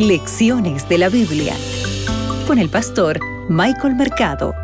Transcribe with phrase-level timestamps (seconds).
[0.00, 1.54] Lecciones de la Biblia
[2.46, 4.54] con el pastor Michael Mercado.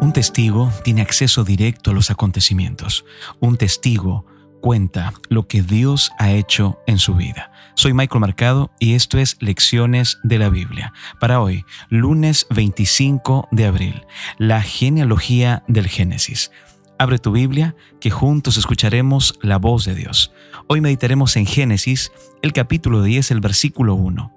[0.00, 3.04] Un testigo tiene acceso directo a los acontecimientos.
[3.40, 4.26] Un testigo
[4.60, 7.50] cuenta lo que Dios ha hecho en su vida.
[7.74, 10.92] Soy Michael Mercado y esto es Lecciones de la Biblia.
[11.18, 14.06] Para hoy, lunes 25 de abril,
[14.38, 16.52] la genealogía del Génesis.
[16.98, 20.32] Abre tu Biblia, que juntos escucharemos la voz de Dios.
[20.68, 24.32] Hoy meditaremos en Génesis, el capítulo 10, el versículo 1.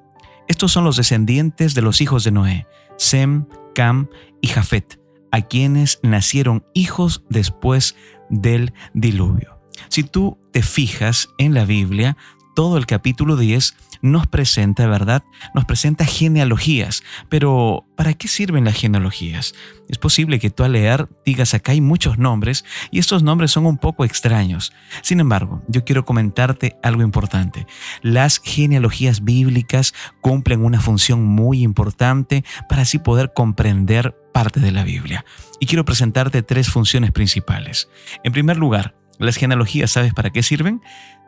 [0.48, 2.68] Estos son los descendientes de los hijos de Noé,
[2.98, 4.08] Sem, Cam
[4.42, 5.00] y Jafet,
[5.32, 7.96] a quienes nacieron hijos después
[8.30, 9.60] del diluvio.
[9.90, 12.18] Si tú te fijas en la Biblia,
[12.58, 15.24] todo el capítulo 10 nos presenta, ¿verdad?
[15.54, 17.04] Nos presenta genealogías.
[17.30, 19.54] Pero, ¿para qué sirven las genealogías?
[19.90, 23.68] Es posible que tú al leer digas acá hay muchos nombres y estos nombres son
[23.68, 24.74] un poco extraños.
[25.04, 27.68] Sin embargo, yo quiero comentarte algo importante.
[28.02, 34.84] Las genealogías bíblicas cumplen una función muy importante para así poder comprender parte de la
[34.84, 35.26] Biblia.
[35.59, 37.88] Y quiero presentarte tres funciones principales.
[38.24, 40.81] En primer lugar, las genealogías, ¿sabes para qué sirven?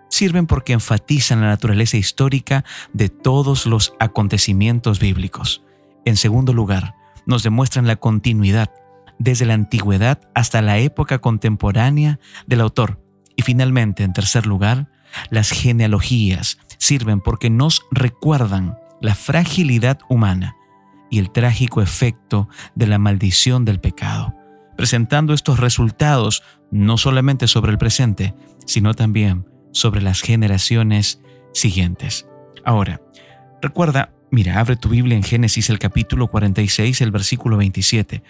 [0.10, 5.64] Sirven porque enfatizan la naturaleza histórica de todos los acontecimientos bíblicos.
[6.06, 8.72] En segundo lugar, nos demuestran la continuidad
[9.20, 13.02] desde la antigüedad hasta la época contemporánea del autor.
[13.36, 14.90] Y finalmente, en tercer lugar,
[15.30, 20.56] las genealogías sirven porque nos recuerdan la fragilidad humana
[21.10, 24.34] y el trágico efecto de la maldición del pecado,
[24.78, 31.22] presentando estos resultados no solamente sobre el presente, sino también sobre las generaciones
[31.54, 32.28] siguientes.
[32.66, 33.02] Ahora,
[33.62, 38.24] recuerda, mira, abre tu Biblia en Génesis el capítulo 46, el versículo 27.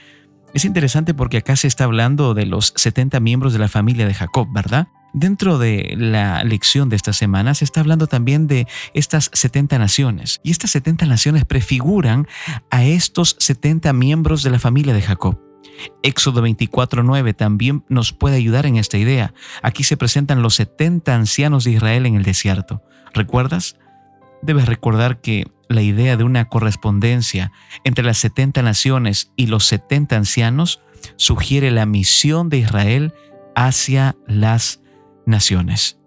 [0.53, 4.13] Es interesante porque acá se está hablando de los 70 miembros de la familia de
[4.13, 4.87] Jacob, ¿verdad?
[5.13, 10.39] Dentro de la lección de esta semana se está hablando también de estas 70 naciones.
[10.43, 12.27] Y estas 70 naciones prefiguran
[12.69, 15.48] a estos 70 miembros de la familia de Jacob.
[16.03, 19.33] Éxodo 24:9 también nos puede ayudar en esta idea.
[19.61, 22.83] Aquí se presentan los 70 ancianos de Israel en el desierto.
[23.13, 23.77] ¿Recuerdas?
[24.41, 27.51] Debes recordar que la idea de una correspondencia
[27.83, 30.81] entre las 70 naciones y los 70 ancianos
[31.15, 33.13] sugiere la misión de Israel
[33.55, 34.81] hacia las
[35.25, 35.99] naciones.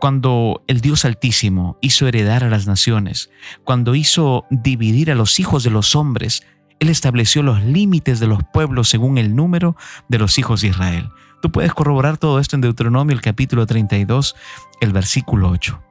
[0.00, 3.30] Cuando el Dios Altísimo hizo heredar a las naciones,
[3.64, 6.42] cuando hizo dividir a los hijos de los hombres
[6.80, 9.76] él estableció los límites de los pueblos según el número
[10.08, 11.08] de los hijos de Israel.
[11.40, 14.34] Tú puedes corroborar todo esto en Deuteronomio, el capítulo 32,
[14.80, 15.82] el versículo 8.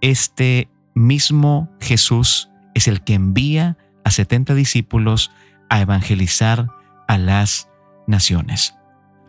[0.00, 5.30] Este mismo Jesús es el que envía a 70 discípulos
[5.68, 6.68] a evangelizar
[7.08, 7.68] a las
[8.06, 8.74] naciones.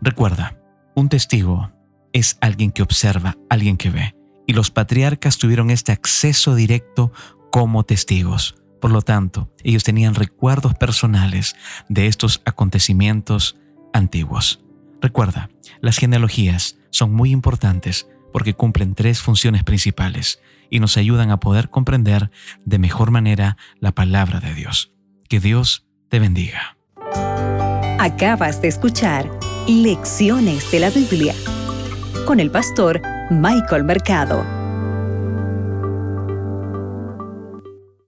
[0.00, 0.56] Recuerda,
[0.94, 1.70] un testigo
[2.12, 4.14] es alguien que observa, alguien que ve.
[4.46, 7.12] Y los patriarcas tuvieron este acceso directo
[7.50, 8.56] como testigos.
[8.84, 11.56] Por lo tanto, ellos tenían recuerdos personales
[11.88, 13.56] de estos acontecimientos
[13.94, 14.62] antiguos.
[15.00, 15.48] Recuerda,
[15.80, 21.70] las genealogías son muy importantes porque cumplen tres funciones principales y nos ayudan a poder
[21.70, 22.30] comprender
[22.66, 24.92] de mejor manera la palabra de Dios.
[25.30, 26.76] Que Dios te bendiga.
[27.98, 29.30] Acabas de escuchar
[29.66, 31.34] Lecciones de la Biblia
[32.26, 33.00] con el pastor
[33.30, 34.63] Michael Mercado.